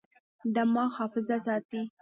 دماغ 0.55 0.89
حافظه 0.99 1.37
ساتي. 1.47 1.81